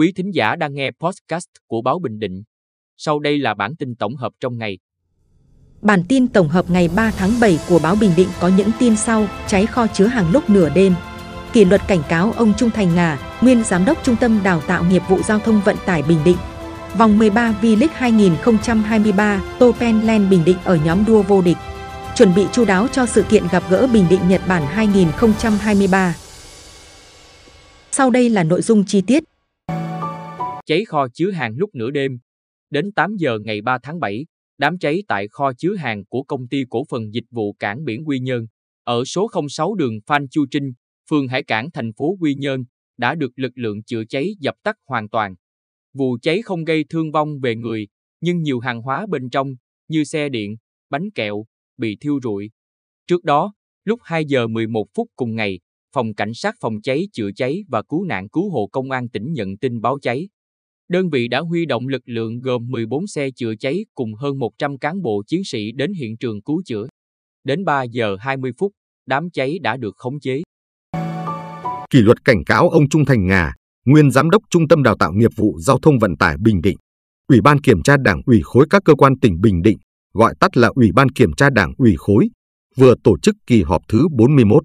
Quý 0.00 0.12
thính 0.16 0.30
giả 0.34 0.56
đang 0.56 0.74
nghe 0.74 0.90
podcast 1.00 1.46
của 1.66 1.82
Báo 1.82 1.98
Bình 1.98 2.18
Định. 2.18 2.42
Sau 2.96 3.18
đây 3.18 3.38
là 3.38 3.54
bản 3.54 3.76
tin 3.76 3.94
tổng 3.94 4.16
hợp 4.16 4.32
trong 4.40 4.58
ngày. 4.58 4.78
Bản 5.82 6.02
tin 6.08 6.28
tổng 6.28 6.48
hợp 6.48 6.70
ngày 6.70 6.88
3 6.96 7.10
tháng 7.10 7.30
7 7.40 7.58
của 7.68 7.78
Báo 7.78 7.96
Bình 8.00 8.10
Định 8.16 8.28
có 8.40 8.48
những 8.48 8.70
tin 8.78 8.96
sau, 8.96 9.26
cháy 9.46 9.66
kho 9.66 9.86
chứa 9.86 10.06
hàng 10.06 10.30
lúc 10.30 10.50
nửa 10.50 10.68
đêm. 10.68 10.94
Kỷ 11.52 11.64
luật 11.64 11.80
cảnh 11.88 12.02
cáo 12.08 12.32
ông 12.32 12.52
Trung 12.58 12.70
Thành 12.70 12.94
Ngà, 12.94 13.38
nguyên 13.40 13.64
giám 13.64 13.84
đốc 13.84 14.04
Trung 14.04 14.16
tâm 14.20 14.40
Đào 14.44 14.60
tạo 14.60 14.84
nghiệp 14.84 15.02
vụ 15.08 15.22
giao 15.22 15.38
thông 15.38 15.60
vận 15.64 15.76
tải 15.86 16.02
Bình 16.02 16.18
Định. 16.24 16.38
Vòng 16.98 17.18
13 17.18 17.54
V-League 17.62 17.88
2023, 17.92 19.42
Topenland 19.58 20.30
Bình 20.30 20.44
Định 20.44 20.58
ở 20.64 20.78
nhóm 20.84 21.04
đua 21.06 21.22
vô 21.22 21.42
địch. 21.42 21.56
Chuẩn 22.16 22.34
bị 22.34 22.46
chu 22.52 22.64
đáo 22.64 22.88
cho 22.88 23.06
sự 23.06 23.22
kiện 23.22 23.44
gặp 23.52 23.62
gỡ 23.70 23.86
Bình 23.92 24.06
Định 24.10 24.28
Nhật 24.28 24.40
Bản 24.48 24.66
2023. 24.66 26.14
Sau 27.92 28.10
đây 28.10 28.28
là 28.28 28.42
nội 28.42 28.62
dung 28.62 28.84
chi 28.84 29.00
tiết. 29.00 29.24
Cháy 30.70 30.84
kho 30.84 31.06
chứa 31.14 31.30
hàng 31.30 31.56
lúc 31.56 31.74
nửa 31.74 31.90
đêm. 31.90 32.18
Đến 32.70 32.92
8 32.92 33.16
giờ 33.16 33.38
ngày 33.44 33.60
3 33.60 33.78
tháng 33.82 34.00
7, 34.00 34.26
đám 34.58 34.78
cháy 34.78 35.02
tại 35.08 35.28
kho 35.28 35.52
chứa 35.58 35.74
hàng 35.74 36.04
của 36.04 36.22
công 36.22 36.48
ty 36.48 36.64
cổ 36.70 36.84
phần 36.90 37.14
dịch 37.14 37.24
vụ 37.30 37.52
cảng 37.52 37.84
biển 37.84 38.08
Quy 38.08 38.18
Nhơn, 38.18 38.46
ở 38.84 39.04
số 39.04 39.30
06 39.48 39.74
đường 39.74 39.94
Phan 40.06 40.28
Chu 40.30 40.46
Trinh, 40.50 40.72
phường 41.10 41.28
Hải 41.28 41.42
Cảng 41.42 41.70
thành 41.70 41.92
phố 41.92 42.16
Quy 42.20 42.34
Nhơn, 42.34 42.64
đã 42.96 43.14
được 43.14 43.30
lực 43.36 43.52
lượng 43.54 43.82
chữa 43.82 44.04
cháy 44.08 44.34
dập 44.40 44.54
tắt 44.62 44.76
hoàn 44.86 45.08
toàn. 45.08 45.34
Vụ 45.94 46.18
cháy 46.22 46.42
không 46.42 46.64
gây 46.64 46.84
thương 46.88 47.12
vong 47.12 47.40
về 47.40 47.56
người, 47.56 47.88
nhưng 48.20 48.42
nhiều 48.42 48.60
hàng 48.60 48.82
hóa 48.82 49.06
bên 49.06 49.30
trong, 49.30 49.54
như 49.88 50.04
xe 50.04 50.28
điện, 50.28 50.56
bánh 50.90 51.10
kẹo, 51.14 51.44
bị 51.76 51.96
thiêu 52.00 52.18
rụi. 52.22 52.50
Trước 53.06 53.24
đó, 53.24 53.54
lúc 53.84 54.00
2 54.02 54.24
giờ 54.24 54.46
11 54.46 54.86
phút 54.94 55.08
cùng 55.16 55.34
ngày, 55.34 55.60
Phòng 55.94 56.14
Cảnh 56.14 56.34
sát 56.34 56.54
Phòng 56.60 56.82
cháy 56.82 57.08
chữa 57.12 57.30
cháy 57.36 57.64
và 57.68 57.82
Cứu 57.82 58.04
nạn 58.04 58.28
Cứu 58.28 58.50
hộ 58.50 58.66
Công 58.72 58.90
an 58.90 59.08
tỉnh 59.08 59.32
nhận 59.32 59.56
tin 59.56 59.80
báo 59.80 59.98
cháy. 60.02 60.28
Đơn 60.90 61.10
vị 61.10 61.28
đã 61.28 61.40
huy 61.40 61.66
động 61.66 61.88
lực 61.88 62.02
lượng 62.06 62.40
gồm 62.40 62.70
14 62.70 63.06
xe 63.06 63.30
chữa 63.36 63.54
cháy 63.60 63.84
cùng 63.94 64.14
hơn 64.14 64.38
100 64.38 64.78
cán 64.78 65.02
bộ 65.02 65.22
chiến 65.26 65.44
sĩ 65.44 65.72
đến 65.72 65.92
hiện 65.92 66.16
trường 66.16 66.42
cứu 66.42 66.62
chữa. 66.66 66.86
Đến 67.44 67.64
3 67.64 67.82
giờ 67.82 68.16
20 68.20 68.52
phút, 68.58 68.72
đám 69.06 69.30
cháy 69.30 69.58
đã 69.62 69.76
được 69.76 69.96
khống 69.96 70.20
chế. 70.20 70.42
Kỷ 71.90 71.98
luật 71.98 72.24
cảnh 72.24 72.44
cáo 72.44 72.68
ông 72.68 72.88
Trung 72.88 73.04
Thành 73.04 73.26
Ngà, 73.26 73.52
nguyên 73.86 74.10
giám 74.10 74.30
đốc 74.30 74.42
Trung 74.50 74.68
tâm 74.68 74.82
Đào 74.82 74.96
tạo 74.98 75.12
nghiệp 75.12 75.30
vụ 75.36 75.58
Giao 75.60 75.78
thông 75.78 75.98
Vận 75.98 76.16
tải 76.16 76.36
Bình 76.40 76.60
Định. 76.62 76.76
Ủy 77.28 77.40
ban 77.40 77.60
Kiểm 77.60 77.82
tra 77.82 77.96
Đảng 77.96 78.22
ủy 78.26 78.40
khối 78.44 78.66
các 78.70 78.82
cơ 78.84 78.94
quan 78.94 79.18
tỉnh 79.18 79.40
Bình 79.40 79.62
Định, 79.62 79.78
gọi 80.12 80.34
tắt 80.40 80.56
là 80.56 80.68
Ủy 80.74 80.90
ban 80.94 81.08
Kiểm 81.08 81.32
tra 81.32 81.50
Đảng 81.50 81.72
ủy 81.78 81.94
khối, 81.98 82.28
vừa 82.76 82.94
tổ 83.04 83.18
chức 83.18 83.34
kỳ 83.46 83.62
họp 83.62 83.82
thứ 83.88 84.08
41. 84.18 84.64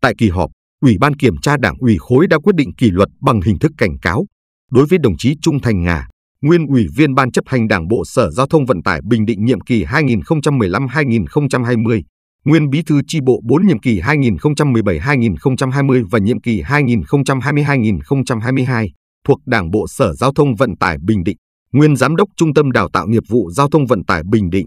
Tại 0.00 0.14
kỳ 0.18 0.28
họp, 0.28 0.50
Ủy 0.80 0.96
ban 1.00 1.16
Kiểm 1.16 1.34
tra 1.42 1.56
Đảng 1.56 1.76
ủy 1.78 1.96
khối 1.98 2.26
đã 2.26 2.38
quyết 2.38 2.56
định 2.56 2.74
kỷ 2.74 2.90
luật 2.90 3.08
bằng 3.20 3.40
hình 3.40 3.58
thức 3.58 3.72
cảnh 3.78 3.98
cáo 4.02 4.26
đối 4.72 4.86
với 4.86 4.98
đồng 4.98 5.16
chí 5.16 5.36
Trung 5.42 5.60
Thành 5.60 5.82
Ngà, 5.82 6.06
nguyên 6.42 6.66
ủy 6.66 6.86
viên 6.96 7.14
Ban 7.14 7.32
chấp 7.32 7.44
hành 7.46 7.68
Đảng 7.68 7.88
Bộ 7.88 8.02
Sở 8.06 8.30
Giao 8.30 8.46
thông 8.46 8.66
Vận 8.66 8.82
tải 8.82 9.00
Bình 9.04 9.26
Định 9.26 9.44
nhiệm 9.44 9.60
kỳ 9.60 9.84
2015-2020, 9.84 12.02
nguyên 12.44 12.70
bí 12.70 12.82
thư 12.86 13.00
chi 13.06 13.18
bộ 13.26 13.40
4 13.44 13.66
nhiệm 13.66 13.78
kỳ 13.78 14.00
2017-2020 14.00 16.04
và 16.10 16.18
nhiệm 16.18 16.40
kỳ 16.40 16.62
2020-2022 16.62 18.88
thuộc 19.26 19.38
Đảng 19.46 19.70
Bộ 19.70 19.86
Sở 19.88 20.14
Giao 20.14 20.32
thông 20.32 20.54
Vận 20.54 20.76
tải 20.76 20.96
Bình 21.02 21.24
Định, 21.24 21.36
nguyên 21.72 21.96
giám 21.96 22.16
đốc 22.16 22.28
Trung 22.36 22.54
tâm 22.54 22.70
Đào 22.70 22.88
tạo 22.92 23.06
nghiệp 23.06 23.22
vụ 23.28 23.50
Giao 23.50 23.70
thông 23.70 23.86
Vận 23.86 24.04
tải 24.04 24.22
Bình 24.30 24.50
Định. 24.50 24.66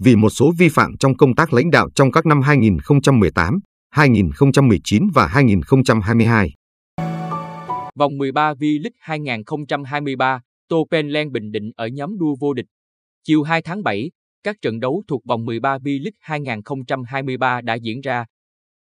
Vì 0.00 0.16
một 0.16 0.30
số 0.30 0.52
vi 0.58 0.68
phạm 0.68 0.96
trong 0.98 1.16
công 1.16 1.34
tác 1.34 1.52
lãnh 1.52 1.70
đạo 1.70 1.88
trong 1.94 2.12
các 2.12 2.26
năm 2.26 2.42
2018, 2.42 3.58
2019 3.90 5.02
và 5.14 5.26
2022. 5.26 6.50
Vòng 7.98 8.18
13 8.18 8.54
V-League 8.54 8.90
2023, 8.98 10.40
Tô 10.68 10.86
Bình 11.32 11.52
Định 11.52 11.70
ở 11.76 11.86
nhóm 11.86 12.18
đua 12.18 12.36
vô 12.40 12.52
địch. 12.52 12.66
Chiều 13.22 13.42
2 13.42 13.62
tháng 13.62 13.82
7, 13.82 14.10
các 14.42 14.56
trận 14.62 14.80
đấu 14.80 15.02
thuộc 15.08 15.24
vòng 15.24 15.44
13 15.44 15.78
V-League 15.78 16.10
2023 16.20 17.60
đã 17.60 17.74
diễn 17.74 18.00
ra. 18.00 18.26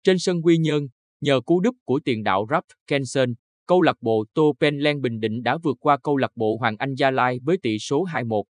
Trên 0.04 0.20
sân 0.20 0.42
Quy 0.42 0.58
Nhơn, 0.58 0.88
nhờ 1.22 1.42
cú 1.42 1.60
đúp 1.60 1.76
của 1.86 2.00
tiền 2.06 2.24
đạo 2.24 2.48
Rapt 2.50 2.66
Kenson, 2.88 3.34
câu 3.68 3.82
lạc 3.82 3.98
bộ 4.02 4.26
Tô 4.34 4.54
Bình 5.02 5.20
Định 5.20 5.44
đã 5.44 5.58
vượt 5.64 5.78
qua 5.80 5.98
câu 6.04 6.18
lạc 6.18 6.32
bộ 6.36 6.58
Hoàng 6.60 6.76
Anh 6.78 6.96
Gia 6.96 7.12
Lai 7.12 7.40
với 7.44 7.58
tỷ 7.58 7.80
số 7.80 8.06
2-1. 8.06 8.44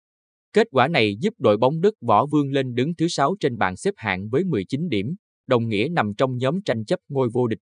Kết 0.53 0.67
quả 0.71 0.89
này 0.89 1.17
giúp 1.21 1.35
đội 1.39 1.57
bóng 1.57 1.81
Đức 1.81 1.95
Võ 2.01 2.27
Vương 2.27 2.53
lên 2.53 2.75
đứng 2.75 2.95
thứ 2.95 3.09
6 3.09 3.35
trên 3.41 3.59
bảng 3.59 3.77
xếp 3.77 3.95
hạng 3.97 4.29
với 4.29 4.45
19 4.45 4.89
điểm, 4.89 5.15
đồng 5.47 5.69
nghĩa 5.69 5.89
nằm 5.93 6.13
trong 6.15 6.37
nhóm 6.37 6.63
tranh 6.65 6.85
chấp 6.85 7.01
ngôi 7.09 7.29
vô 7.33 7.47
địch. 7.47 7.59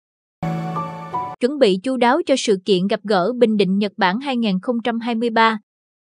Chuẩn 1.44 1.58
bị 1.58 1.78
chu 1.82 1.96
đáo 1.96 2.20
cho 2.26 2.34
sự 2.38 2.56
kiện 2.64 2.86
gặp 2.86 3.00
gỡ 3.02 3.32
Bình 3.38 3.56
Định 3.56 3.78
Nhật 3.78 3.92
Bản 3.96 4.20
2023. 4.20 5.58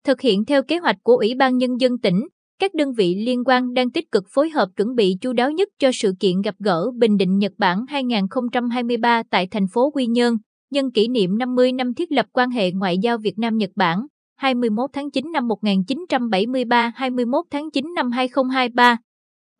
Thực 0.05 0.21
hiện 0.21 0.45
theo 0.45 0.63
kế 0.63 0.77
hoạch 0.77 0.95
của 1.03 1.15
Ủy 1.15 1.35
ban 1.35 1.57
Nhân 1.57 1.71
dân 1.79 1.97
tỉnh, 1.97 2.27
các 2.59 2.73
đơn 2.73 2.93
vị 2.93 3.15
liên 3.25 3.43
quan 3.45 3.73
đang 3.73 3.91
tích 3.91 4.11
cực 4.11 4.23
phối 4.33 4.49
hợp 4.49 4.69
chuẩn 4.75 4.95
bị 4.95 5.15
chu 5.21 5.33
đáo 5.33 5.51
nhất 5.51 5.69
cho 5.79 5.91
sự 5.93 6.13
kiện 6.19 6.41
gặp 6.41 6.55
gỡ 6.59 6.91
Bình 6.97 7.17
Định 7.17 7.37
Nhật 7.37 7.51
Bản 7.57 7.85
2023 7.89 9.23
tại 9.31 9.47
thành 9.51 9.65
phố 9.73 9.91
Quy 9.91 10.05
Nhơn, 10.05 10.37
nhân 10.71 10.91
kỷ 10.91 11.07
niệm 11.07 11.37
50 11.37 11.71
năm 11.71 11.93
thiết 11.93 12.11
lập 12.11 12.25
quan 12.33 12.49
hệ 12.49 12.71
ngoại 12.71 12.97
giao 12.97 13.17
Việt 13.17 13.39
Nam-Nhật 13.39 13.71
Bản, 13.75 14.05
21 14.37 14.89
tháng 14.93 15.11
9 15.11 15.31
năm 15.31 15.47
1973, 15.47 16.91
21 16.95 17.45
tháng 17.51 17.71
9 17.71 17.93
năm 17.95 18.11
2023. 18.11 18.97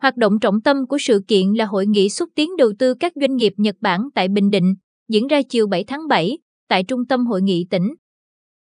Hoạt 0.02 0.18
động 0.18 0.40
trọng 0.40 0.62
tâm 0.62 0.88
của 0.88 0.98
sự 0.98 1.22
kiện 1.28 1.54
là 1.54 1.66
hội 1.66 1.86
nghị 1.86 2.10
xúc 2.10 2.30
tiến 2.36 2.50
đầu 2.58 2.74
tư 2.80 2.94
các 2.94 3.12
doanh 3.16 3.36
nghiệp 3.36 3.54
Nhật 3.58 3.76
Bản 3.82 4.02
tại 4.16 4.28
Bình 4.28 4.50
Định, 4.50 4.74
diễn 5.12 5.28
ra 5.28 5.42
chiều 5.42 5.68
7 5.68 5.84
tháng 5.84 6.08
7 6.08 6.38
tại 6.68 6.84
Trung 6.84 7.06
tâm 7.06 7.26
Hội 7.26 7.42
nghị 7.42 7.66
tỉnh. 7.70 7.94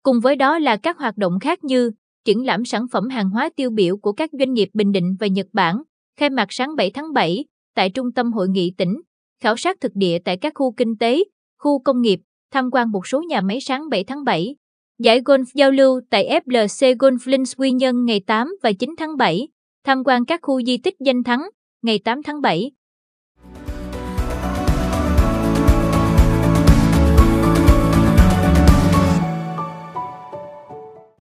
Cùng 0.02 0.20
với 0.20 0.36
đó 0.36 0.58
là 0.58 0.76
các 0.76 0.98
hoạt 0.98 1.16
động 1.16 1.38
khác 1.40 1.64
như 1.64 1.90
triển 2.24 2.46
lãm 2.46 2.64
sản 2.64 2.86
phẩm 2.92 3.08
hàng 3.08 3.30
hóa 3.30 3.50
tiêu 3.56 3.70
biểu 3.70 3.96
của 3.96 4.12
các 4.12 4.30
doanh 4.38 4.52
nghiệp 4.52 4.68
Bình 4.74 4.92
Định 4.92 5.16
và 5.20 5.26
Nhật 5.26 5.46
Bản, 5.52 5.82
khai 6.18 6.30
mạc 6.30 6.46
sáng 6.50 6.76
7 6.76 6.90
tháng 6.90 7.12
7 7.12 7.44
tại 7.74 7.90
Trung 7.90 8.12
tâm 8.12 8.32
Hội 8.32 8.48
nghị 8.48 8.72
tỉnh, 8.78 9.00
khảo 9.42 9.56
sát 9.56 9.80
thực 9.80 9.92
địa 9.94 10.18
tại 10.24 10.36
các 10.36 10.52
khu 10.54 10.72
kinh 10.72 10.96
tế, 10.96 11.24
khu 11.58 11.82
công 11.82 12.02
nghiệp, 12.02 12.20
tham 12.52 12.70
quan 12.72 12.92
một 12.92 13.06
số 13.06 13.22
nhà 13.22 13.40
máy 13.40 13.60
sáng 13.60 13.88
7 13.88 14.04
tháng 14.04 14.24
7. 14.24 14.54
Giải 14.98 15.20
golf 15.20 15.44
giao 15.54 15.70
lưu 15.70 16.00
tại 16.10 16.40
FLC 16.46 16.96
Golf 16.96 17.18
Links 17.24 17.52
Quy 17.56 17.70
Nhơn 17.70 18.04
ngày 18.04 18.20
8 18.20 18.48
và 18.62 18.72
9 18.72 18.94
tháng 18.98 19.16
7, 19.16 19.48
tham 19.84 20.02
quan 20.04 20.24
các 20.24 20.40
khu 20.42 20.62
di 20.62 20.78
tích 20.78 20.94
danh 21.00 21.22
thắng 21.22 21.48
ngày 21.82 21.98
8 21.98 22.22
tháng 22.22 22.40
7, 22.40 22.70